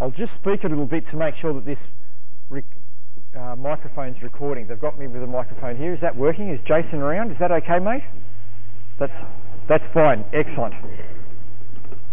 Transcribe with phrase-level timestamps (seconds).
[0.00, 1.78] I'll just speak a little bit to make sure that this
[2.50, 2.64] rec-
[3.36, 4.66] uh, microphone's recording.
[4.68, 5.92] They've got me with a microphone here.
[5.92, 6.50] Is that working?
[6.50, 7.32] Is Jason around?
[7.32, 8.04] Is that okay, mate?
[9.00, 9.12] That's,
[9.68, 10.24] that's fine.
[10.32, 10.74] Excellent.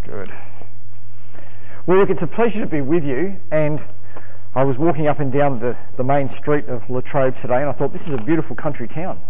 [0.05, 0.29] Good.
[1.87, 3.37] Well, look, it's a pleasure to be with you.
[3.51, 3.79] And
[4.55, 7.73] I was walking up and down the, the main street of Latrobe today, and I
[7.73, 9.21] thought, this is a beautiful country town.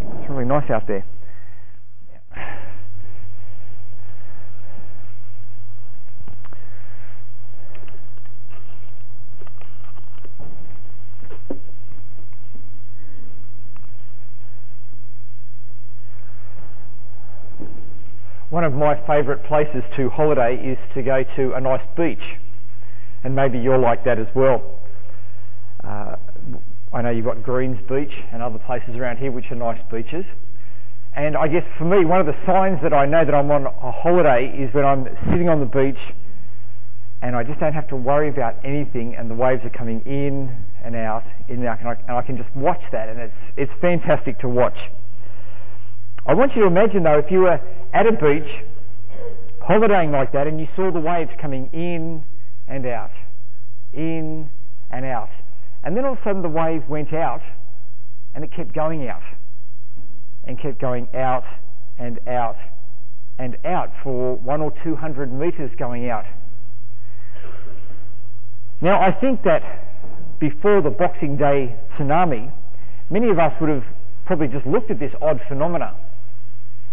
[0.00, 1.04] It's really nice out there.
[18.56, 22.40] One of my favourite places to holiday is to go to a nice beach,
[23.22, 24.80] and maybe you're like that as well.
[25.84, 26.16] Uh,
[26.90, 30.24] I know you've got Greens Beach and other places around here which are nice beaches.
[31.14, 33.66] And I guess for me, one of the signs that I know that I'm on
[33.66, 36.00] a holiday is when I'm sitting on the beach
[37.20, 40.64] and I just don't have to worry about anything and the waves are coming in
[40.82, 43.34] and out, in and out, and I, and I can just watch that and it's,
[43.58, 44.78] it's fantastic to watch.
[46.28, 47.60] I want you to imagine though, if you were
[47.94, 48.50] at a beach,
[49.60, 52.24] holidaying like that, and you saw the waves coming in
[52.66, 53.12] and out,
[53.92, 54.50] in
[54.90, 55.28] and out.
[55.84, 57.42] And then all of a sudden the wave went out,
[58.34, 59.22] and it kept going out,
[60.44, 61.44] and kept going out
[61.98, 62.56] and out
[63.38, 66.24] and out for one or two hundred metres going out.
[68.80, 69.62] Now I think that
[70.40, 72.52] before the Boxing Day tsunami,
[73.10, 73.84] many of us would have
[74.26, 75.94] probably just looked at this odd phenomena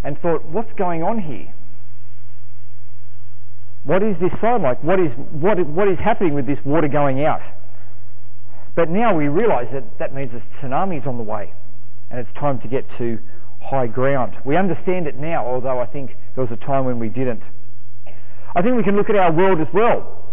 [0.04, 1.54] and thought, what's going on here?
[3.84, 4.84] What is this sign like?
[4.84, 7.42] What is, what, what is happening with this water going out?
[8.76, 11.54] But now we realise that that means a tsunami is on the way
[12.10, 13.20] and it's time to get to
[13.62, 14.36] high ground.
[14.46, 17.42] We understand it now, although I think there was a time when we didn't.
[18.56, 20.24] I think we can look at our world as well.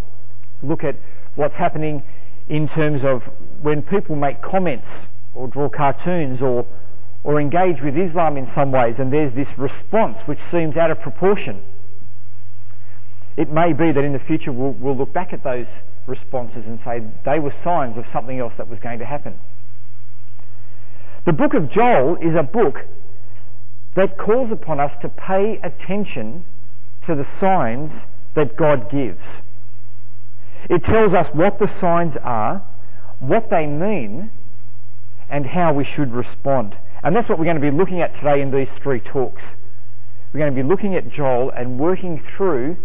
[0.62, 0.96] Look at
[1.36, 2.02] what's happening
[2.48, 3.22] in terms of
[3.62, 4.86] when people make comments
[5.34, 6.66] or draw cartoons or
[7.22, 11.00] or engage with Islam in some ways, and there's this response which seems out of
[11.00, 11.62] proportion.
[13.36, 15.66] It may be that in the future we'll, we'll look back at those
[16.06, 19.38] responses and say they were signs of something else that was going to happen.
[21.26, 22.76] The book of Joel is a book
[23.96, 26.44] that calls upon us to pay attention
[27.06, 27.90] to the signs
[28.34, 29.20] that God gives.
[30.68, 32.64] It tells us what the signs are,
[33.18, 34.30] what they mean,
[35.28, 36.76] and how we should respond.
[37.02, 39.42] And that's what we're going to be looking at today in these three talks.
[40.32, 42.76] We're going to be looking at Joel and working through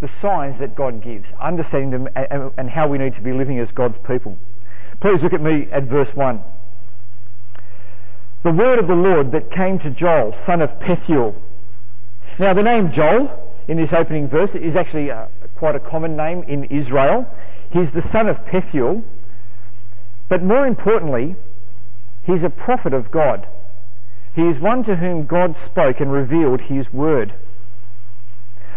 [0.00, 3.68] the signs that God gives, understanding them and how we need to be living as
[3.74, 4.36] God's people.
[5.00, 6.42] Please look at me at verse 1.
[8.42, 11.34] The word of the Lord that came to Joel, son of Pethuel.
[12.38, 13.28] Now the name Joel
[13.68, 17.26] in this opening verse is actually a, quite a common name in Israel.
[17.70, 19.04] He's the son of Pethuel.
[20.30, 21.36] But more importantly,
[22.30, 23.46] He's a prophet of God.
[24.36, 27.34] He is one to whom God spoke and revealed his word.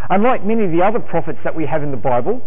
[0.09, 2.41] Unlike many of the other prophets that we have in the Bible,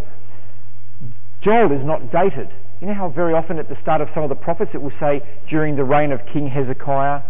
[1.42, 2.50] Joel is not dated.
[2.80, 4.92] You know how very often at the start of some of the prophets it will
[4.98, 7.22] say during the reign of King Hezekiah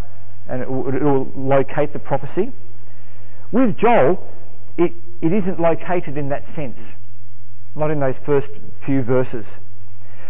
[0.48, 2.52] and it will, it will locate the prophecy?
[3.52, 4.26] With Joel,
[4.78, 6.78] it, it isn't located in that sense,
[7.76, 8.48] not in those first
[8.86, 9.44] few verses.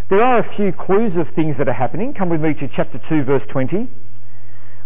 [0.09, 2.15] There are a few clues of things that are happening.
[2.15, 3.91] Come with me to chapter 2, verse 20.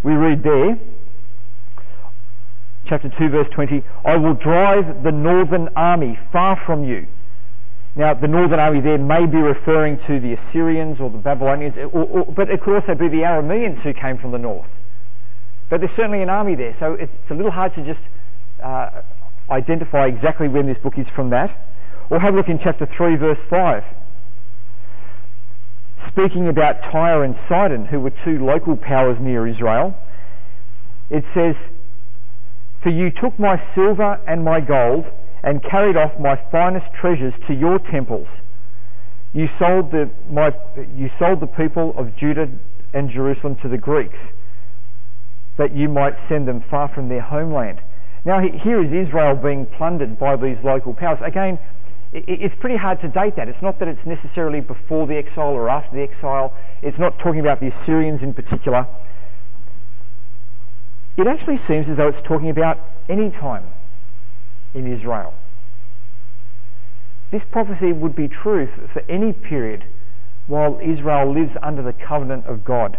[0.03, 0.81] We read there,
[2.89, 7.07] chapter 2, verse 20, I will drive the northern army far from you.
[7.95, 12.05] Now, the northern army there may be referring to the Assyrians or the Babylonians, or,
[12.05, 14.71] or, but it could also be the Arameans who came from the north.
[15.69, 18.01] But there's certainly an army there, so it's a little hard to just
[18.63, 19.03] uh,
[19.51, 21.51] identify exactly when this book is from that.
[22.09, 23.85] Or have a look in chapter 3, verse 5
[26.09, 29.95] speaking about Tyre and Sidon, who were two local powers near Israel,
[31.11, 31.55] it says,
[32.83, 35.05] For you took my silver and my gold
[35.43, 38.29] and carried off my finest treasures to your temples.
[39.33, 40.51] You sold the, my,
[40.97, 42.49] you sold the people of Judah
[42.93, 44.19] and Jerusalem to the Greeks,
[45.57, 47.81] that you might send them far from their homeland.
[48.25, 51.19] Now here is Israel being plundered by these local powers.
[51.25, 51.59] Again,
[52.13, 53.49] it's pretty hard to date that.
[53.49, 56.57] It's not that it's necessarily before the exile or after the exile.
[56.83, 58.87] It's not talking about the Assyrians in particular.
[61.17, 62.79] It actually seems as though it's talking about
[63.09, 63.67] any time
[64.75, 65.35] in Israel.
[67.31, 69.85] This prophecy would be true for any period
[70.49, 72.99] while Israel lives under the covenant of God.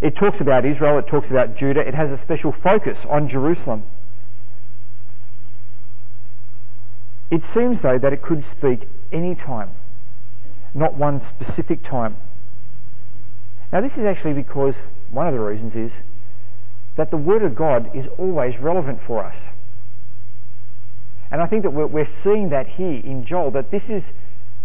[0.00, 3.84] It talks about Israel, it talks about Judah, it has a special focus on Jerusalem.
[7.32, 9.70] It seems, though, that it could speak any time,
[10.74, 12.16] not one specific time.
[13.72, 14.74] Now, this is actually because
[15.10, 15.90] one of the reasons is
[16.98, 19.34] that the Word of God is always relevant for us.
[21.30, 24.02] And I think that we're, seeing that here in Joel, that this is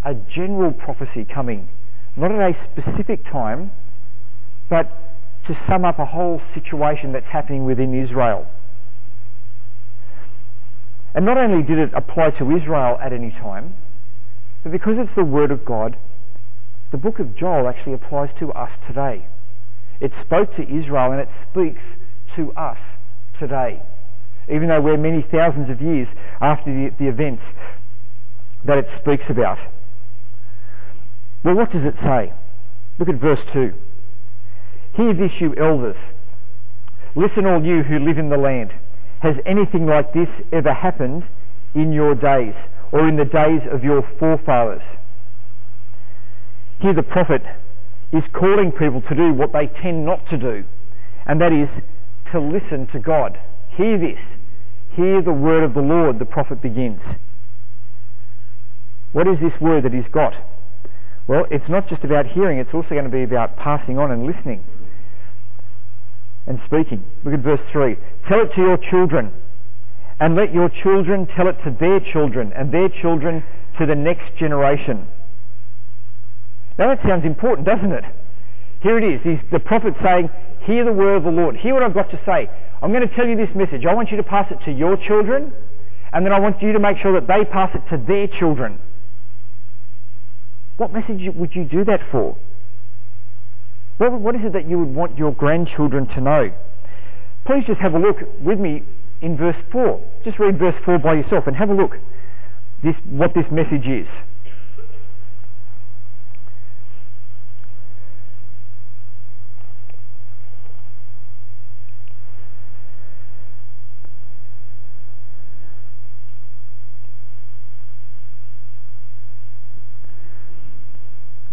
[0.03, 1.69] a general prophecy coming,
[2.17, 3.71] not at a specific time,
[4.69, 4.91] but
[5.47, 8.45] to sum up a whole situation that's happening within Israel.
[11.13, 13.75] And not only did it apply to Israel at any time,
[14.63, 15.97] but because it's the Word of God,
[16.91, 19.25] the book of Joel actually applies to us today.
[19.99, 21.81] It spoke to Israel and it speaks
[22.35, 22.77] to us
[23.39, 23.81] today,
[24.47, 26.07] even though we're many thousands of years
[26.39, 27.43] after the, the events
[28.65, 29.57] that it speaks about.
[31.43, 32.33] Well, what does it say?
[32.99, 33.73] Look at verse 2.
[34.95, 35.95] Hear this, you elders.
[37.15, 38.73] Listen, all you who live in the land.
[39.21, 41.23] Has anything like this ever happened
[41.73, 42.53] in your days
[42.91, 44.81] or in the days of your forefathers?
[46.79, 47.41] Here the prophet
[48.13, 50.63] is calling people to do what they tend not to do,
[51.25, 51.67] and that is
[52.31, 53.39] to listen to God.
[53.75, 54.19] Hear this.
[54.95, 57.01] Hear the word of the Lord, the prophet begins.
[59.13, 60.33] What is this word that he's got?
[61.27, 64.25] Well, it's not just about hearing, it's also going to be about passing on and
[64.25, 64.63] listening
[66.47, 67.03] and speaking.
[67.23, 67.95] Look at verse 3.
[68.27, 69.31] Tell it to your children,
[70.19, 73.43] and let your children tell it to their children, and their children
[73.77, 75.07] to the next generation.
[76.79, 78.03] Now that sounds important, doesn't it?
[78.81, 79.21] Here it is.
[79.23, 80.29] He's, the prophet saying,
[80.65, 81.55] Hear the word of the Lord.
[81.57, 82.49] Hear what I've got to say.
[82.81, 83.85] I'm going to tell you this message.
[83.85, 85.53] I want you to pass it to your children,
[86.13, 88.79] and then I want you to make sure that they pass it to their children.
[90.77, 92.37] What message would you do that for?
[93.97, 96.51] What, what is it that you would want your grandchildren to know?
[97.45, 98.83] Please just have a look with me
[99.21, 100.01] in verse 4.
[100.23, 101.93] Just read verse 4 by yourself and have a look
[102.83, 104.07] this, what this message is.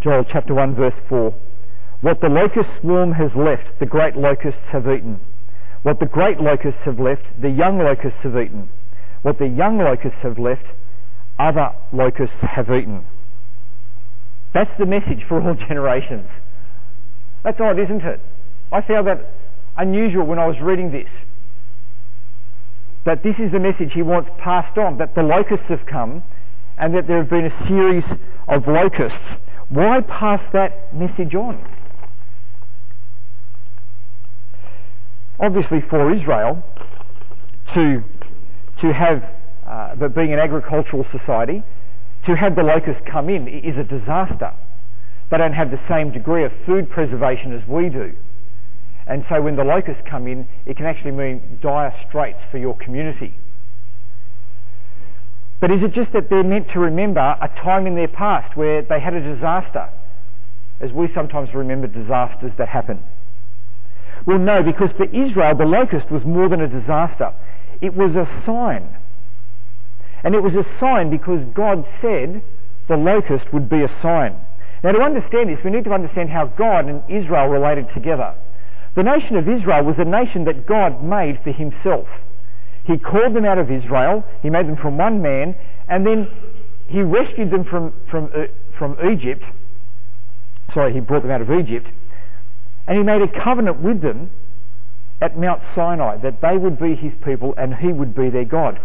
[0.03, 1.33] Joel chapter 1 verse 4.
[2.05, 5.23] What the locust swarm has left, the great locusts have eaten.
[5.85, 8.69] What the great locusts have left, the young locusts have eaten.
[9.23, 10.67] What the young locusts have left,
[11.39, 13.07] other locusts have eaten.
[14.53, 16.29] That's the message for all generations.
[17.43, 18.21] That's odd, isn't it?
[18.71, 19.33] I found that
[19.79, 21.09] unusual when I was reading this.
[23.07, 26.23] That this is the message he wants passed on, that the locusts have come
[26.77, 28.05] and that there have been a series
[28.47, 29.41] of locusts.
[29.71, 31.65] Why pass that message on?
[35.41, 36.63] Obviously for Israel
[37.75, 38.03] to,
[38.81, 39.23] to have,
[39.67, 41.63] uh, but being an agricultural society,
[42.27, 44.53] to have the locusts come in is a disaster.
[45.31, 48.15] They don't have the same degree of food preservation as we do.
[49.07, 52.77] And so when the locusts come in, it can actually mean dire straits for your
[52.77, 53.35] community.
[55.61, 58.83] But is it just that they're meant to remember a time in their past where
[58.83, 59.89] they had a disaster,
[60.81, 63.03] as we sometimes remember disasters that happen?
[64.27, 67.33] Well, no, because for Israel, the locust was more than a disaster.
[67.83, 68.97] It was a sign.
[70.23, 72.43] And it was a sign because God said
[72.89, 74.35] the locust would be a sign.
[74.83, 78.35] Now, to understand this, we need to understand how God and Israel related together.
[78.97, 82.07] The nation of Israel was a nation that God made for himself.
[82.85, 85.57] He called them out of Israel, he made them from one man,
[85.89, 86.29] and then
[86.87, 88.45] he rescued them from, from, uh,
[88.79, 89.43] from Egypt.
[90.73, 91.89] Sorry, he brought them out of Egypt
[92.87, 94.31] and he made a covenant with them
[95.21, 98.79] at Mount Sinai that they would be his people and he would be their God.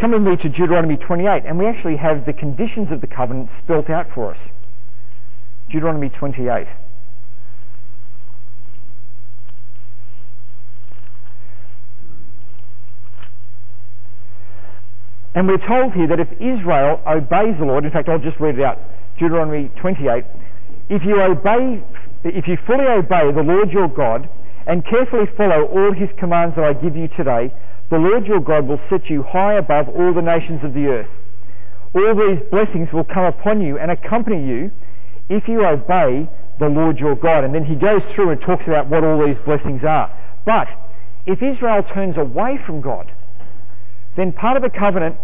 [0.00, 3.50] Come with me to Deuteronomy 28, and we actually have the conditions of the covenant
[3.62, 4.40] spelt out for us.
[5.70, 6.66] Deuteronomy 28.
[15.34, 18.58] And we're told here that if Israel obeys the Lord, in fact, I'll just read
[18.58, 18.78] it out
[19.18, 20.24] Deuteronomy 28,
[20.88, 21.82] if you obey
[22.24, 24.28] if you fully obey the Lord your God
[24.66, 27.52] and carefully follow all his commands that I give you today,
[27.90, 31.10] the Lord your God will set you high above all the nations of the earth.
[31.94, 34.70] All these blessings will come upon you and accompany you
[35.28, 37.44] if you obey the Lord your God.
[37.44, 40.10] And then he goes through and talks about what all these blessings are.
[40.46, 40.68] But
[41.26, 43.12] if Israel turns away from God,
[44.16, 45.16] then part of the covenant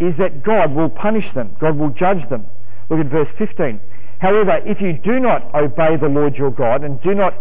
[0.00, 1.56] is that God will punish them.
[1.60, 2.46] God will judge them.
[2.90, 3.80] Look at verse 15.
[4.22, 7.34] However, if you do not obey the Lord your God and do not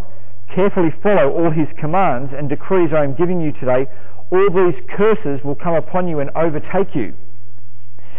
[0.50, 3.86] carefully follow all his commands and decrees I am giving you today,
[4.34, 7.14] all these curses will come upon you and overtake you.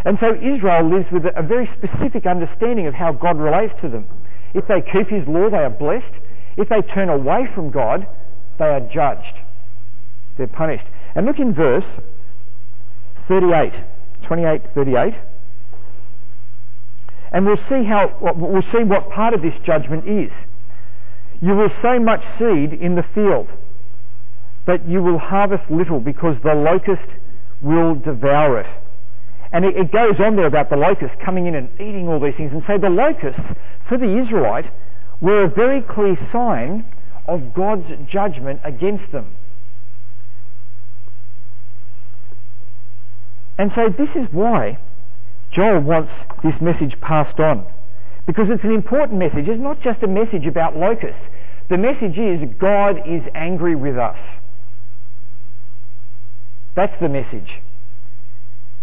[0.04, 4.07] And so Israel lives with a very specific understanding of how God relates to them.
[4.54, 6.14] If they keep his law, they are blessed.
[6.57, 8.07] If they turn away from God,
[8.61, 9.42] they are judged.
[10.38, 10.87] They're punished.
[11.16, 11.85] And look in verse
[13.26, 13.73] 38,
[14.28, 15.14] 28, 38.
[17.33, 20.31] And we'll see how, we'll see what part of this judgment is.
[21.41, 23.49] You will sow much seed in the field,
[24.67, 27.09] but you will harvest little because the locust
[27.62, 28.67] will devour it.
[29.51, 32.35] And it, it goes on there about the locust coming in and eating all these
[32.37, 32.53] things.
[32.53, 33.41] And so the locusts,
[33.89, 34.67] for the Israelite,
[35.21, 36.85] were a very clear sign
[37.27, 39.35] of God's judgment against them.
[43.59, 44.79] And so this is why
[45.54, 47.66] Joel wants this message passed on.
[48.26, 49.49] Because it's an important message.
[49.49, 51.21] It's not just a message about locusts.
[51.68, 54.18] The message is God is angry with us.
[56.75, 57.61] That's the message.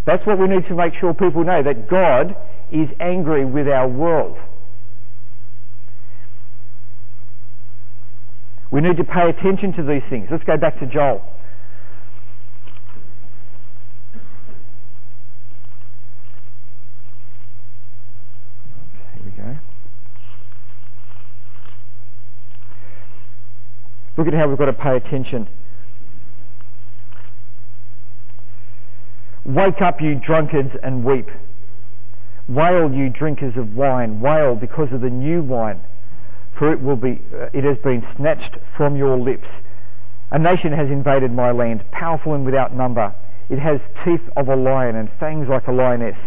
[0.05, 2.35] That's what we need to make sure people know, that God
[2.71, 4.37] is angry with our world.
[8.71, 10.27] We need to pay attention to these things.
[10.29, 11.23] Let's go back to Joel.
[19.15, 19.57] Here we go.
[24.19, 25.47] Look at how we've got to pay attention.
[29.45, 31.29] Wake up, you drunkards, and weep.
[32.49, 34.19] Wail, you drinkers of wine.
[34.19, 35.79] Wail because of the new wine,
[36.57, 39.47] for it will be, uh, it has been snatched from your lips.
[40.31, 43.15] A nation has invaded my land, powerful and without number.
[43.47, 46.17] It has teeth of a lion and fangs like a lioness.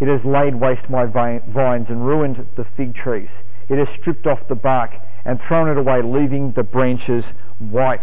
[0.00, 3.30] It has laid waste my vines and ruined the fig trees.
[3.68, 4.90] It has stripped off the bark
[5.28, 7.22] and thrown it away, leaving the branches
[7.58, 8.00] white.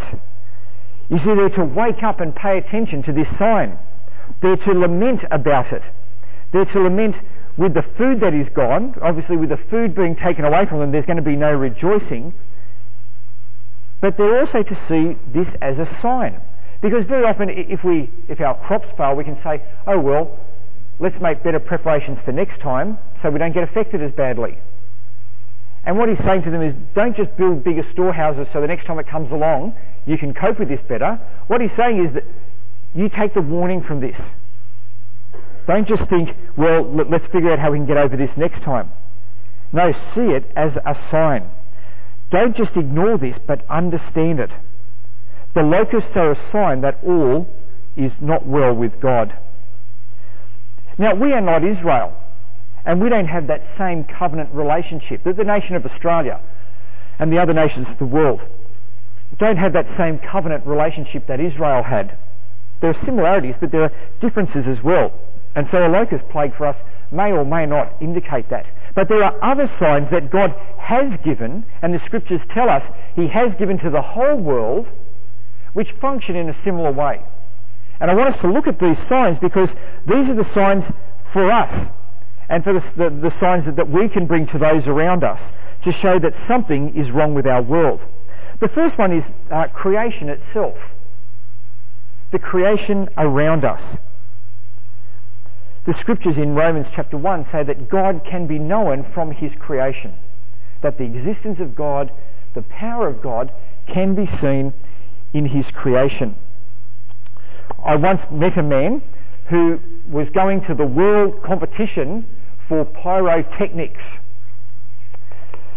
[1.10, 3.78] You see, they're to wake up and pay attention to this sign.
[4.40, 5.82] They're to lament about it.
[6.52, 7.16] They're to lament
[7.58, 8.94] with the food that is gone.
[9.02, 12.32] Obviously, with the food being taken away from them, there's going to be no rejoicing.
[14.00, 16.40] But they're also to see this as a sign.
[16.80, 20.38] Because very often, if, we, if our crops fail, we can say, oh well,
[21.00, 24.58] let's make better preparations for next time so we don't get affected as badly.
[25.86, 28.86] And what he's saying to them is, don't just build bigger storehouses so the next
[28.86, 29.74] time it comes along,
[30.04, 31.18] you can cope with this better.
[31.46, 32.24] What he's saying is that
[32.94, 34.16] you take the warning from this.
[35.66, 38.90] Don't just think, well, let's figure out how we can get over this next time.
[39.72, 41.50] No, see it as a sign.
[42.30, 44.50] Don't just ignore this, but understand it.
[45.54, 47.48] The locusts are a sign that all
[47.96, 49.36] is not well with God.
[50.98, 52.14] Now, we are not Israel,
[52.86, 56.40] and we don't have that same covenant relationship that the nation of Australia
[57.18, 58.40] and the other nations of the world
[59.38, 62.16] don't have that same covenant relationship that Israel had.
[62.80, 65.12] There are similarities, but there are differences as well.
[65.56, 66.76] And so a locust plague for us
[67.10, 68.66] may or may not indicate that.
[68.94, 72.82] But there are other signs that God has given, and the scriptures tell us
[73.16, 74.86] He has given to the whole world,
[75.72, 77.20] which function in a similar way.
[77.98, 79.68] And I want us to look at these signs because
[80.06, 80.84] these are the signs
[81.32, 81.90] for us
[82.48, 85.40] and for the, the, the signs that, that we can bring to those around us
[85.84, 88.00] to show that something is wrong with our world.
[88.60, 90.76] The first one is uh, creation itself
[92.32, 93.80] the creation around us.
[95.86, 100.14] The scriptures in Romans chapter 1 say that God can be known from his creation,
[100.82, 102.10] that the existence of God,
[102.54, 103.52] the power of God,
[103.86, 104.74] can be seen
[105.32, 106.36] in his creation.
[107.84, 109.02] I once met a man
[109.50, 112.26] who was going to the world competition
[112.68, 114.02] for pyrotechnics.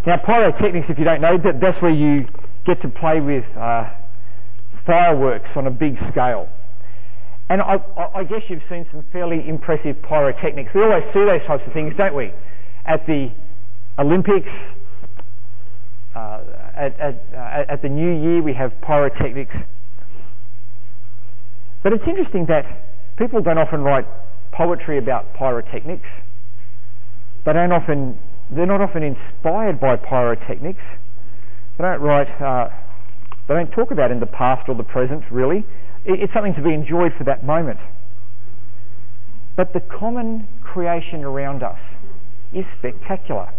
[0.07, 2.25] Now, pyrotechnics, if you don't know, that's where you
[2.65, 3.89] get to play with uh,
[4.85, 6.49] fireworks on a big scale.
[7.49, 7.77] And I,
[8.15, 10.69] I, guess you've seen some fairly impressive pyrotechnics.
[10.73, 12.31] We always see those types of things, don't we?
[12.85, 13.31] At the
[13.97, 14.49] Olympics,
[16.15, 16.43] uh,
[16.75, 19.55] at, at, uh, at the New Year, we have pyrotechnics.
[21.81, 22.65] But it's interesting that
[23.19, 24.07] people don't often write
[24.51, 26.07] poetry about pyrotechnics.
[27.45, 28.17] They don't often,
[28.49, 30.81] they're not often inspired by pyrotechnics.
[31.77, 32.69] They don't write uh,
[33.49, 35.65] they don't talk about in the past or the present, really.
[36.05, 37.79] It's something to be enjoyed for that moment.
[39.57, 41.79] But the common creation around us
[42.53, 43.49] is spectacular.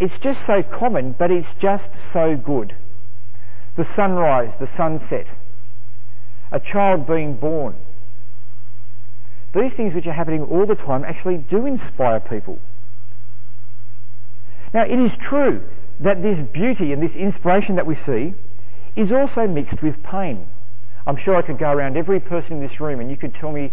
[0.00, 2.74] It's just so common, but it's just so good.
[3.76, 5.26] The sunrise, the sunset,
[6.52, 7.76] a child being born.
[9.54, 12.58] These things which are happening all the time actually do inspire people.
[14.72, 15.62] Now, it is true
[16.00, 18.34] that this beauty and this inspiration that we see
[18.96, 20.46] is also mixed with pain.
[21.06, 23.50] I'm sure I could go around every person in this room and you could tell
[23.50, 23.72] me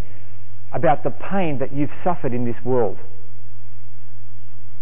[0.72, 2.98] about the pain that you've suffered in this world,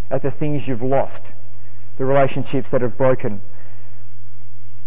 [0.09, 1.21] at the things you've lost,
[1.97, 3.41] the relationships that have broken,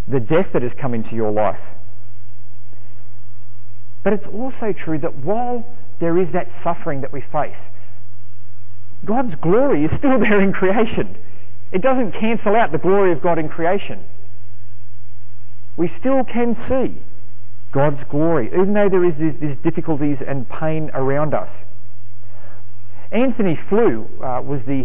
[0.08, 1.60] the death that has come into your life.
[4.02, 5.64] But it's also true that while
[6.00, 7.60] there is that suffering that we face,
[9.04, 11.16] God's glory is still there in creation.
[11.72, 14.04] It doesn't cancel out the glory of God in creation.
[15.76, 17.00] We still can see
[17.72, 21.48] God's glory, even though there is these, difficulties and pain around us.
[23.12, 24.84] Antony Flew uh, was the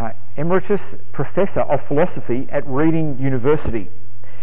[0.00, 0.80] uh, emeritus
[1.12, 3.88] professor of philosophy at Reading University.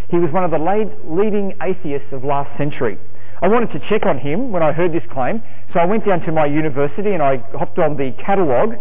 [0.10, 0.60] He was one of the
[1.06, 2.98] leading atheists of last century.
[3.42, 5.42] I wanted to check on him when I heard this claim,
[5.74, 8.76] so I went down to my university and I hopped on the catalogue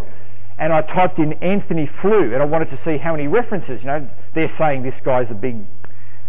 [0.59, 3.81] and I typed in Antony Flew and I wanted to see how many references.
[3.81, 5.65] You know, they're saying this guy's a big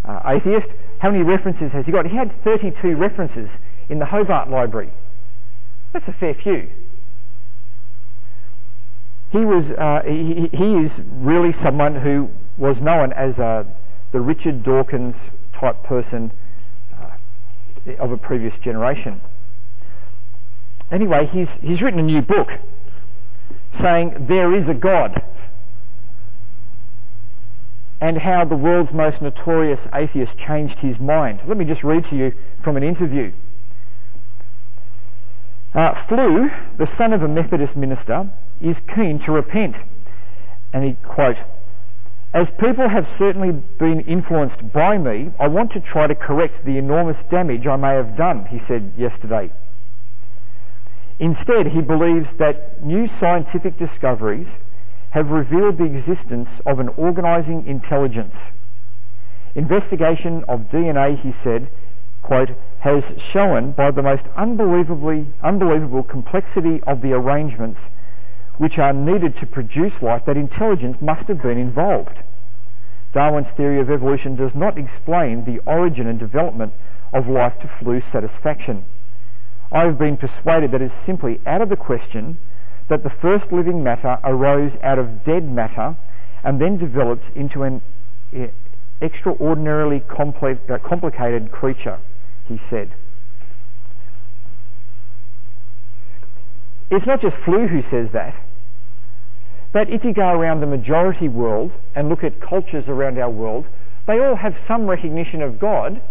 [0.06, 0.68] uh, atheist.
[1.00, 2.08] How many references has he got?
[2.08, 3.50] He had 32 references
[3.90, 4.94] in the Hobart Library.
[5.92, 6.70] That's a fair few.
[9.32, 13.64] He was, uh, he, he, is really someone who was known as uh,
[14.12, 15.16] the Richard Dawkins
[15.60, 16.32] type person
[18.00, 19.22] of a previous generation.
[20.92, 22.48] Anyway, he's, he's written a new book
[23.82, 25.22] saying there is a God
[28.02, 31.40] and how the world's most notorious atheist changed his mind.
[31.48, 32.32] Let me just read to you
[32.64, 33.32] from an interview.
[35.74, 39.76] Uh, Flew, the son of a Methodist minister, is keen to repent.
[40.74, 41.38] And he, quote,
[42.34, 46.78] as people have certainly been influenced by me, I want to try to correct the
[46.78, 49.52] enormous damage I may have done, he said yesterday.
[51.20, 54.48] Instead, he believes that new scientific discoveries
[55.12, 58.36] have revealed the existence of an organising intelligence.
[59.54, 61.70] Investigation of DNA, he said,
[62.24, 67.80] quote, has shown by the most unbelievably unbelievable complexity of the arrangements
[68.58, 72.18] which are needed to produce life, that intelligence must have been involved.
[73.14, 76.74] Darwin's theory of evolution does not explain the origin and development
[77.14, 78.86] of life to Flew's satisfaction.
[79.72, 82.38] I have been persuaded that it is simply out of the question
[82.90, 85.98] that the first living matter arose out of dead matter
[86.44, 87.82] and then developed into an
[88.34, 88.48] eh,
[89.02, 92.00] extraordinarily uh, complicated creature,
[92.48, 92.94] he said.
[96.90, 98.36] It's not just Flew who says that.
[99.74, 103.66] But if you go around the majority world and look at cultures around our world,
[104.07, 106.01] they all have some recognition of God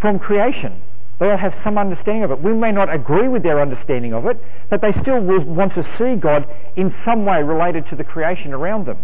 [0.00, 0.82] from creation.
[1.18, 2.42] They all have some understanding of it.
[2.42, 4.36] We may not agree with their understanding of it,
[4.68, 8.52] but they still will want to see God in some way related to the creation
[8.52, 8.98] around them.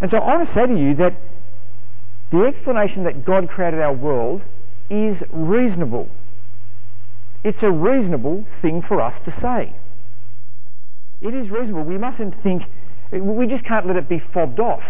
[0.00, 1.12] And so I want to say to you that
[2.32, 4.40] the explanation that God created our world
[4.88, 6.08] is reasonable.
[7.44, 9.74] It's a reasonable thing for us to say.
[11.20, 11.84] It is reasonable.
[11.84, 12.62] We mustn't think,
[13.12, 14.82] we just can't let it be fobbed off.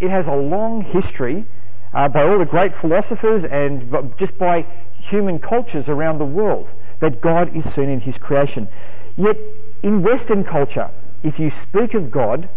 [0.00, 1.46] It has a long history
[1.94, 4.66] uh, by all the great philosophers and just by
[5.10, 6.68] human cultures around the world
[7.00, 8.68] that God is seen in his creation.
[9.16, 9.36] Yet
[9.82, 10.90] in Western culture,
[11.22, 12.48] if you speak of God,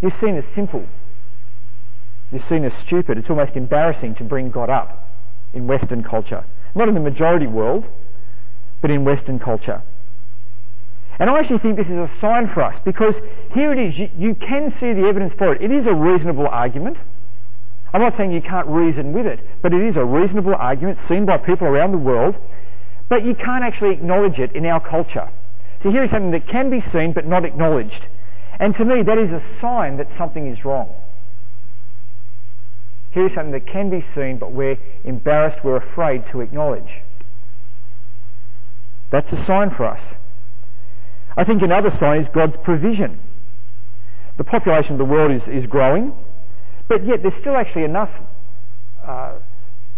[0.00, 0.86] you're seen as simple.
[2.30, 3.18] You're seen as stupid.
[3.18, 5.08] It's almost embarrassing to bring God up
[5.54, 6.44] in Western culture.
[6.74, 7.84] Not in the majority world,
[8.80, 9.82] but in Western culture.
[11.18, 13.14] And I actually think this is a sign for us because
[13.54, 15.62] here it is, you, you can see the evidence for it.
[15.62, 16.96] It is a reasonable argument.
[17.92, 21.26] I'm not saying you can't reason with it, but it is a reasonable argument seen
[21.26, 22.34] by people around the world,
[23.10, 25.28] but you can't actually acknowledge it in our culture.
[25.82, 28.06] So here is something that can be seen but not acknowledged.
[28.58, 30.94] And to me, that is a sign that something is wrong.
[33.12, 37.02] Here is something that can be seen but we're embarrassed, we're afraid to acknowledge.
[39.10, 40.00] That's a sign for us.
[41.36, 43.20] I think another sign is God's provision.
[44.38, 46.12] The population of the world is, is growing,
[46.88, 48.10] but yet there's still actually enough
[49.06, 49.38] uh,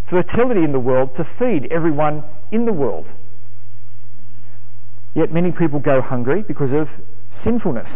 [0.09, 3.07] fertility in the world to feed everyone in the world.
[5.15, 6.89] Yet many people go hungry because of
[7.45, 7.89] sinfulness.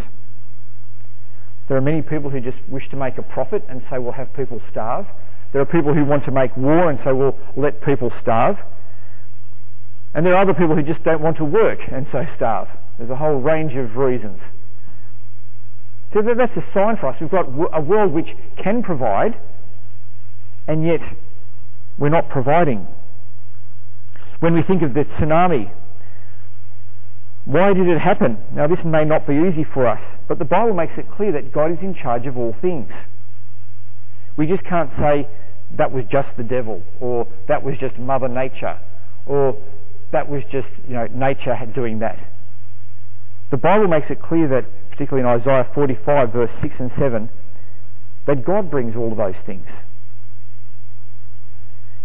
[1.69, 4.33] There are many people who just wish to make a profit and say we'll have
[4.35, 5.07] people starve.
[5.53, 8.57] There are people who want to make war and say we'll let people starve.
[10.15, 12.69] And there are other people who just don't want to work and so starve.
[12.99, 14.41] There's a whole range of reasons.
[16.13, 17.17] So that's a sign for us.
[17.21, 18.29] We've got a world which
[18.63, 19.39] can provide,
[20.67, 21.01] and yet
[21.99, 22.87] we're not providing.
[24.41, 25.71] When we think of the tsunami,
[27.45, 28.39] why did it happen?
[28.55, 31.53] Now, this may not be easy for us, but the Bible makes it clear that
[31.53, 32.91] God is in charge of all things.
[34.37, 35.29] We just can't say
[35.77, 38.79] that was just the devil, or that was just Mother Nature,
[39.27, 39.57] or
[40.13, 42.19] that was just you know nature doing that.
[43.51, 47.31] The Bible makes it clear that, particularly in Isaiah 45, verse 6 and 7,
[48.27, 49.67] that God brings all of those things.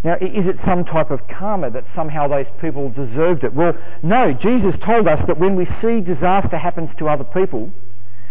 [0.03, 3.53] Now, is it some type of karma that somehow those people deserved it?
[3.53, 4.33] Well, no.
[4.33, 7.71] Jesus told us that when we see disaster happens to other people,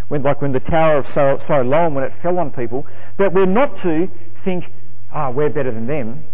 [0.08, 1.06] when, like when the Tower of
[1.46, 2.86] Siloam, when it fell on people,
[3.18, 4.08] that we're not to
[4.44, 4.64] think,
[5.12, 6.24] ah, we're better than them.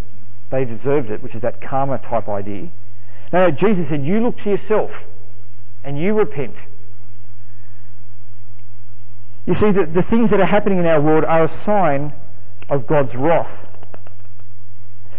[0.50, 2.70] They deserved it, which is that karma type idea.
[3.32, 4.90] No, Jesus said, you look to yourself
[5.84, 6.56] and you repent.
[9.48, 12.12] You see, the, the things that are happening in our world are a sign
[12.68, 13.48] of God's wrath.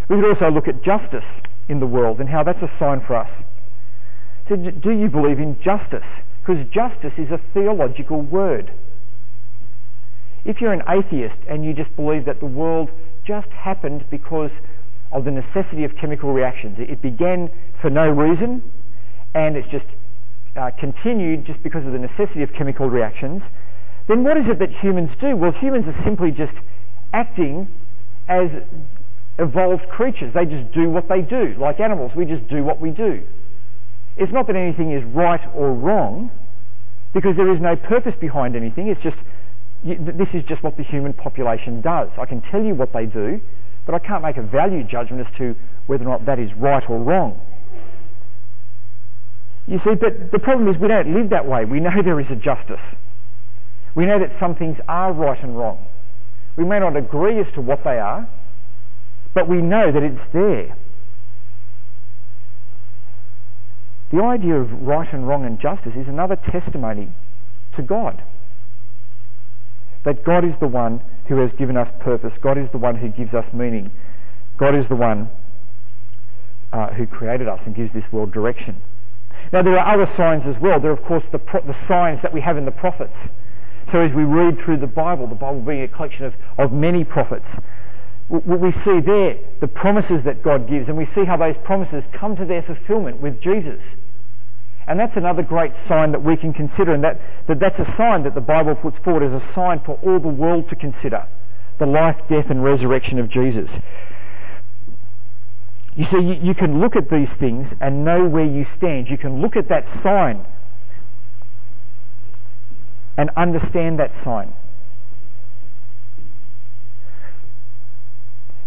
[0.08, 1.26] We could also look at justice
[1.68, 3.30] in the world and how that's a sign for us.
[4.48, 6.06] So do you believe in justice?
[6.42, 8.72] Because justice is a theological word.
[10.46, 12.90] If you're an atheist and you just believe that the world
[13.26, 14.52] just happened because
[15.12, 17.50] of the necessity of chemical reactions, it began
[17.82, 18.62] for no reason
[19.34, 19.86] and it's just
[20.56, 23.42] uh, continued just because of the necessity of chemical reactions,
[24.10, 25.38] then what is it that humans do?
[25.38, 26.58] Well, humans are simply just
[27.14, 27.70] acting
[28.28, 28.50] as
[29.38, 30.34] evolved creatures.
[30.34, 31.54] They just do what they do.
[31.62, 33.22] Like animals, we just do what we do.
[34.18, 36.32] It's not that anything is right or wrong,
[37.14, 38.90] because there is no purpose behind anything.
[38.90, 39.16] It's just,
[39.86, 42.10] this is just what the human population does.
[42.18, 43.40] I can tell you what they do,
[43.86, 46.84] but I can't make a value judgment as to whether or not that is right
[46.90, 47.40] or wrong.
[49.68, 51.64] You see, but the problem is we don't live that way.
[51.66, 52.82] We know there is a justice.
[53.96, 55.86] We know that some things are right and wrong.
[56.56, 58.28] We may not agree as to what they are,
[59.34, 60.76] but we know that it's there.
[64.12, 67.10] The idea of right and wrong and justice is another testimony
[67.76, 68.24] to God.
[70.04, 72.34] That God is the one who has given us purpose.
[72.42, 73.92] God is the one who gives us meaning.
[74.58, 75.30] God is the one
[76.74, 78.82] uh, who created us and gives this world direction.
[79.54, 80.80] Now there are other signs as well.
[80.80, 83.16] There are of course the, pro- the signs that we have in the prophets.
[83.92, 87.04] So as we read through the Bible, the Bible being a collection of, of many
[87.04, 87.46] prophets,
[88.30, 92.04] what we see there the promises that God gives, and we see how those promises
[92.14, 93.82] come to their fulfillment with Jesus.
[94.88, 98.24] And that's another great sign that we can consider, and that, that that's a sign
[98.24, 101.28] that the Bible puts forward as a sign for all the world to consider
[101.80, 103.70] the life, death, and resurrection of Jesus.
[105.96, 109.08] You see, you, you can look at these things and know where you stand.
[109.10, 110.46] You can look at that sign
[113.20, 114.54] and understand that sign.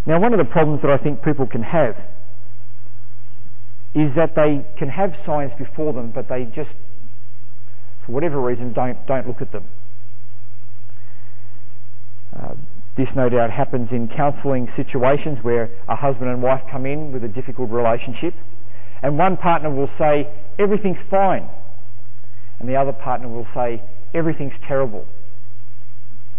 [0.04, 1.96] Now, one of the problems that I think people can have
[3.94, 6.68] is that they can have signs before them, but they just,
[8.04, 9.64] for whatever reason, don't, don't look at them.
[12.36, 12.52] Uh,
[12.98, 17.24] this no doubt happens in counselling situations where a husband and wife come in with
[17.24, 18.34] a difficult relationship,
[19.02, 21.48] and one partner will say, everything's fine,
[22.60, 23.80] and the other partner will say,
[24.14, 25.06] everything's terrible.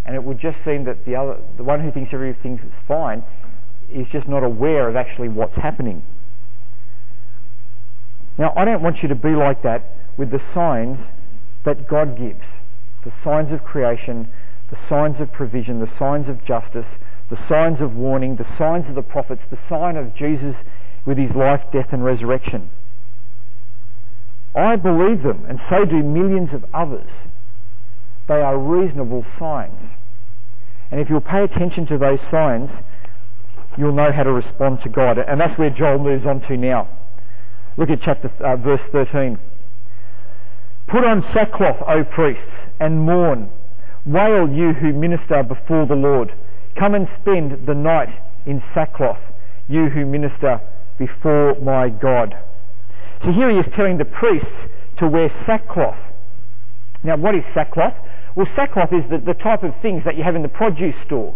[0.05, 3.23] And it would just seem that the, other, the one who thinks everything's fine
[3.91, 6.03] is just not aware of actually what's happening.
[8.37, 10.97] Now, I don't want you to be like that with the signs
[11.65, 12.41] that God gives
[13.03, 14.29] the signs of creation,
[14.71, 16.87] the signs of provision, the signs of justice,
[17.29, 20.55] the signs of warning, the signs of the prophets, the sign of Jesus
[21.05, 22.69] with his life, death, and resurrection.
[24.55, 27.09] I believe them, and so do millions of others.
[28.27, 29.91] They are reasonable signs.
[30.91, 32.69] And if you'll pay attention to those signs,
[33.77, 35.17] you'll know how to respond to God.
[35.17, 36.87] And that's where Joel moves on to now.
[37.77, 39.39] Look at chapter uh, verse 13.
[40.87, 43.49] Put on sackcloth, O priests, and mourn.
[44.05, 46.33] Wail, you who minister before the Lord.
[46.77, 48.09] Come and spend the night
[48.45, 49.19] in sackcloth,
[49.67, 50.61] you who minister
[50.97, 52.37] before my God.
[53.23, 55.97] So here he is telling the priests to wear sackcloth.
[57.03, 57.93] Now, what is sackcloth?
[58.35, 61.35] Well, sackcloth is the, the type of things that you have in the produce store.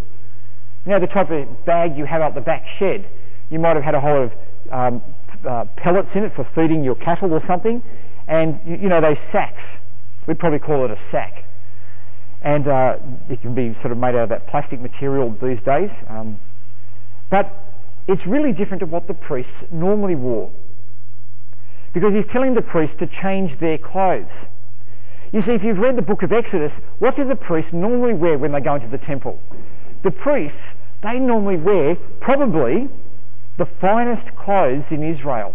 [0.86, 3.08] You know, the type of bag you have out the back shed.
[3.50, 4.32] You might have had a whole of
[4.72, 5.02] um,
[5.48, 7.84] uh, pellets in it for feeding your cattle or something,
[8.28, 9.62] and you, you know those sacks.
[10.28, 11.44] We'd probably call it a sack,
[12.44, 12.98] and uh,
[13.30, 15.90] it can be sort of made out of that plastic material these days.
[16.10, 16.40] Um,
[17.30, 17.52] but
[18.08, 20.52] it's really different to what the priests normally wore,
[21.94, 24.32] because he's telling the priests to change their clothes.
[25.34, 28.38] You see, if you've read the book of Exodus, what do the priests normally wear
[28.38, 29.40] when they go into the temple?
[30.04, 30.58] The priests
[31.04, 32.90] they normally wear probably
[33.58, 35.54] the finest clothes in Israel.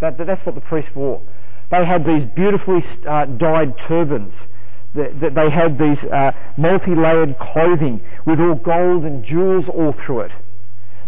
[0.00, 1.22] That, that's what the priests wore.
[1.70, 4.34] They had these beautifully uh, dyed turbans.
[4.94, 10.32] That They had these uh, multi-layered clothing with all gold and jewels all through it.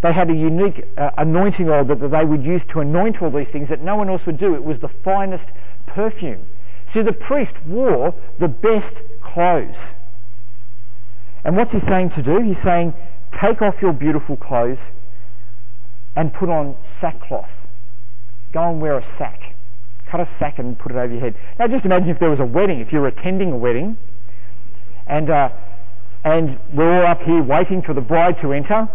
[0.03, 3.31] They had a unique uh, anointing oil that, that they would use to anoint all
[3.31, 4.55] these things that no one else would do.
[4.55, 5.45] It was the finest
[5.87, 6.47] perfume.
[6.95, 9.75] See, the priest wore the best clothes.
[11.45, 12.41] And what's he saying to do?
[12.41, 12.95] He's saying,
[13.43, 14.79] take off your beautiful clothes
[16.15, 17.51] and put on sackcloth.
[18.53, 19.41] Go and wear a sack.
[20.11, 21.35] Cut a sack and put it over your head.
[21.59, 23.99] Now just imagine if there was a wedding, if you're attending a wedding,
[25.09, 25.49] and, uh,
[26.23, 28.89] and we're all up here waiting for the bride to enter,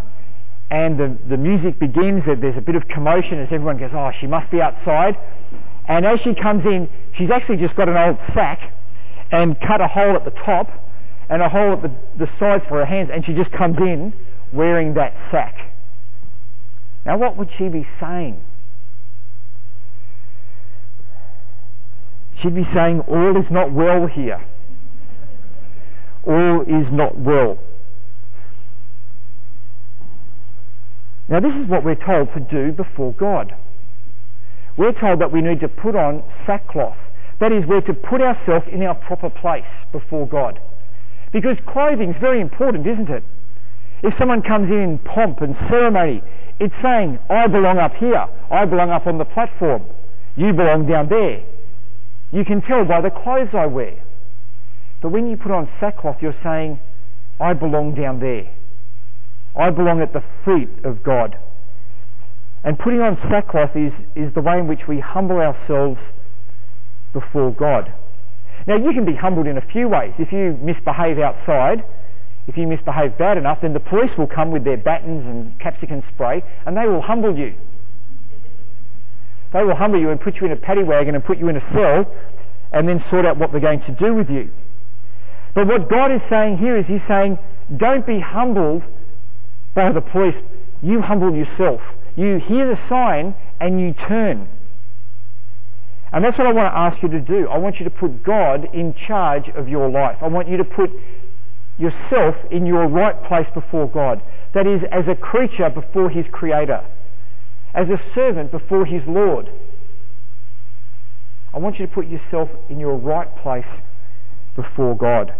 [0.71, 4.27] and the, the music begins, there's a bit of commotion as everyone goes, oh, she
[4.27, 5.17] must be outside.
[5.89, 8.71] And as she comes in, she's actually just got an old sack
[9.31, 10.69] and cut a hole at the top
[11.29, 14.13] and a hole at the, the sides for her hands, and she just comes in
[14.53, 15.55] wearing that sack.
[17.05, 18.39] Now, what would she be saying?
[22.41, 24.45] She'd be saying, All is not well here.
[26.23, 27.57] All is not well.
[31.27, 33.53] Now, this is what we're told to do before God.
[34.79, 36.95] We're told that we need to put on sackcloth.
[37.41, 40.57] That is, we're to put ourselves in our proper place before God.
[41.33, 43.23] Because clothing is very important, isn't it?
[44.03, 46.23] If someone comes in in pomp and ceremony,
[46.61, 48.25] it's saying, I belong up here.
[48.49, 49.83] I belong up on the platform.
[50.37, 51.43] You belong down there.
[52.31, 54.01] You can tell by the clothes I wear.
[55.01, 56.79] But when you put on sackcloth, you're saying,
[57.37, 58.49] I belong down there.
[59.59, 61.37] I belong at the feet of God.
[62.63, 65.99] And putting on sackcloth is, is the way in which we humble ourselves
[67.13, 67.93] before God.
[68.67, 70.13] Now, you can be humbled in a few ways.
[70.19, 71.83] If you misbehave outside,
[72.47, 76.03] if you misbehave bad enough, then the police will come with their batons and capsicum
[76.13, 77.53] spray and they will humble you.
[79.53, 81.57] They will humble you and put you in a paddy wagon and put you in
[81.57, 82.11] a cell
[82.71, 84.49] and then sort out what they're going to do with you.
[85.55, 87.37] But what God is saying here is He's saying,
[87.77, 88.83] don't be humbled
[89.75, 90.35] by the police.
[90.81, 91.81] You humble yourself.
[92.19, 94.49] You hear the sign and you turn.
[96.11, 97.47] And that's what I want to ask you to do.
[97.47, 100.17] I want you to put God in charge of your life.
[100.21, 100.89] I want you to put
[101.77, 104.21] yourself in your right place before God.
[104.53, 106.83] That is, as a creature before His Creator,
[107.73, 109.47] as a servant before His Lord.
[111.53, 113.69] I want you to put yourself in your right place
[114.57, 115.33] before God.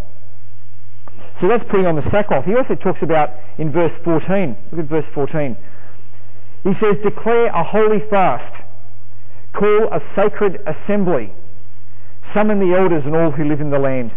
[1.42, 2.46] So that's putting on the sackcloth.
[2.46, 4.56] He also talks about in verse 14.
[4.72, 5.58] Look at verse 14.
[6.64, 8.64] He says, Declare a holy fast,
[9.54, 11.32] call a sacred assembly,
[12.34, 14.12] summon the elders and all who live in the land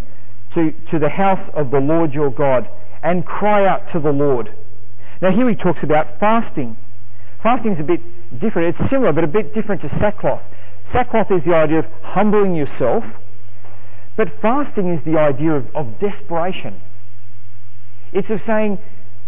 [0.54, 2.68] to, to the house of the Lord your God,
[3.02, 4.54] and cry out to the Lord.
[5.20, 6.76] Now here he talks about fasting.
[7.42, 8.00] Fasting is a bit
[8.40, 8.76] different.
[8.76, 10.42] It's similar, but a bit different to sackcloth.
[10.92, 13.04] Sackcloth is the idea of humbling yourself,
[14.16, 16.80] but fasting is the idea of, of desperation.
[18.12, 18.78] It's of saying,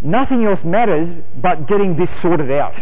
[0.03, 2.75] nothing else matters but getting this sorted out.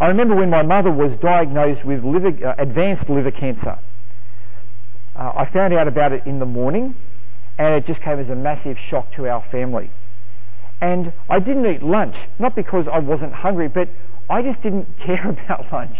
[0.00, 3.78] I remember when my mother was diagnosed with liver, uh, advanced liver cancer.
[5.14, 6.94] Uh, I found out about it in the morning,
[7.58, 9.90] and it just came as a massive shock to our family.
[10.80, 13.88] And I didn't eat lunch, not because I wasn't hungry, but
[14.30, 15.96] I just didn't care about lunch.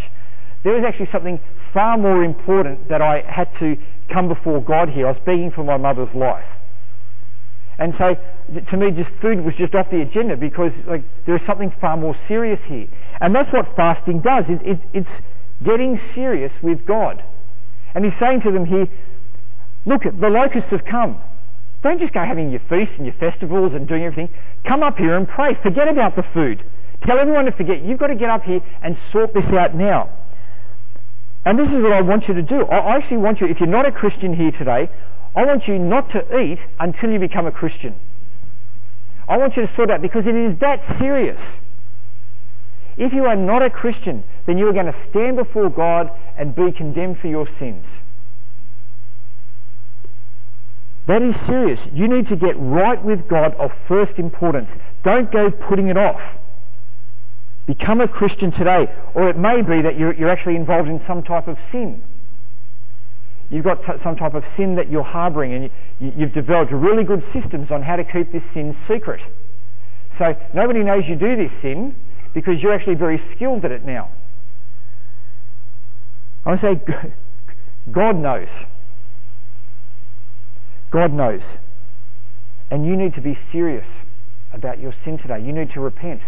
[0.63, 1.39] There was actually something
[1.71, 3.75] far more important that I had to
[4.11, 5.07] come before God here.
[5.07, 6.45] I was begging for my mother's life.
[7.77, 8.15] And so,
[8.69, 11.97] to me, just food was just off the agenda because like, there is something far
[11.97, 12.87] more serious here.
[13.21, 14.45] And that's what fasting does.
[14.49, 15.15] It, it, it's
[15.63, 17.23] getting serious with God.
[17.93, 18.87] And he's saying to them here,
[19.85, 21.21] look, the locusts have come.
[21.83, 24.29] Don't just go having your feasts and your festivals and doing everything.
[24.67, 25.55] Come up here and pray.
[25.61, 26.63] Forget about the food.
[27.05, 27.83] Tell everyone to forget.
[27.83, 30.09] You've got to get up here and sort this out now.
[31.45, 32.65] And this is what I want you to do.
[32.65, 34.89] I actually want you, if you're not a Christian here today,
[35.35, 37.99] I want you not to eat until you become a Christian.
[39.27, 41.39] I want you to sort out because it is that serious.
[42.97, 46.55] If you are not a Christian, then you are going to stand before God and
[46.55, 47.85] be condemned for your sins.
[51.07, 51.79] That is serious.
[51.93, 54.69] You need to get right with God of first importance.
[55.03, 56.21] Don't go putting it off.
[57.65, 58.87] Become a Christian today.
[59.15, 62.01] Or it may be that you're, you're actually involved in some type of sin.
[63.49, 67.03] You've got t- some type of sin that you're harbouring and you, you've developed really
[67.03, 69.21] good systems on how to keep this sin secret.
[70.17, 71.95] So nobody knows you do this sin
[72.33, 74.09] because you're actually very skilled at it now.
[76.45, 76.81] I say,
[77.91, 78.47] God knows.
[80.91, 81.41] God knows.
[82.69, 83.85] And you need to be serious
[84.53, 85.41] about your sin today.
[85.41, 86.21] You need to repent.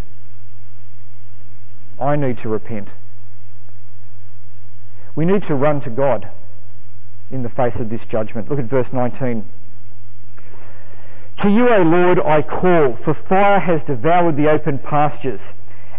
[2.00, 2.90] I need to repent.
[5.16, 6.30] We need to run to God
[7.32, 8.50] in the face of this judgment.
[8.50, 9.46] Look at verse 19.
[11.42, 15.42] To you, O Lord, I call, for fire has devoured the open pastures,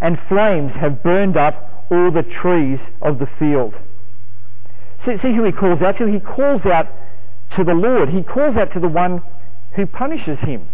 [0.00, 3.74] and flames have burned up all the trees of the field.
[5.04, 6.06] See, see who he calls out to?
[6.06, 6.88] He calls out
[7.56, 8.08] to the Lord.
[8.08, 9.22] He calls out to the one
[9.76, 10.68] who punishes him.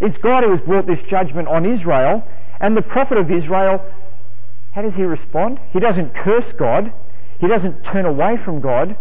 [0.00, 2.22] It's God who has brought this judgment on Israel,
[2.60, 3.84] and the prophet of Israel,
[4.72, 5.58] how does he respond?
[5.72, 6.92] He doesn't curse God.
[7.40, 8.96] He doesn't turn away from God,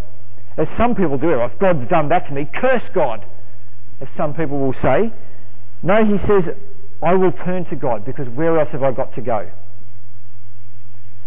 [0.57, 1.31] as some people do.
[1.41, 3.23] If God's done that to me, curse God,
[4.01, 5.11] as some people will say.
[5.83, 6.55] No, he says,
[7.01, 9.49] I will turn to God because where else have I got to go?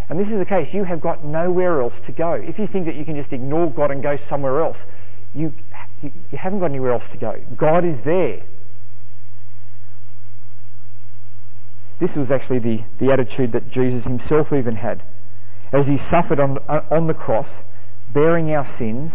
[0.09, 0.67] And this is the case.
[0.73, 2.33] You have got nowhere else to go.
[2.33, 4.77] If you think that you can just ignore God and go somewhere else,
[5.33, 5.53] you,
[6.01, 7.33] you, haven't got anywhere else to go.
[7.57, 8.43] God is there.
[11.99, 15.01] This was actually the, the attitude that Jesus himself even had.
[15.71, 17.47] As he suffered on, uh, on the cross,
[18.13, 19.11] bearing our sins,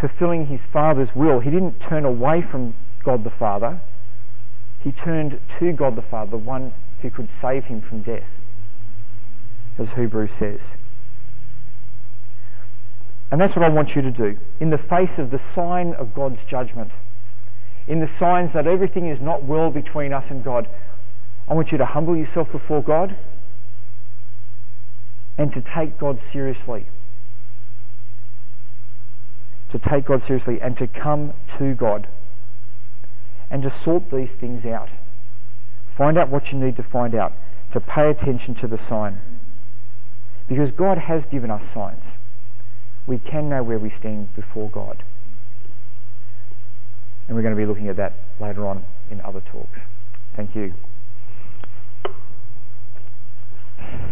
[0.00, 2.74] fulfilling his Father's will, he didn't turn away from
[3.04, 3.80] God the Father.
[4.86, 6.72] He turned to God the Father, the one
[7.02, 8.28] who could save him from death,
[9.80, 10.60] as Hebrews says.
[13.32, 14.38] And that's what I want you to do.
[14.60, 16.92] In the face of the sign of God's judgment,
[17.88, 20.68] in the signs that everything is not well between us and God,
[21.48, 23.18] I want you to humble yourself before God
[25.36, 26.86] and to take God seriously.
[29.72, 32.06] To take God seriously and to come to God
[33.50, 34.88] and to sort these things out.
[35.96, 37.32] Find out what you need to find out,
[37.72, 39.20] to pay attention to the sign.
[40.48, 42.02] Because God has given us signs.
[43.06, 45.02] We can know where we stand before God.
[47.26, 49.78] And we're going to be looking at that later on in other talks.
[50.36, 50.74] Thank you.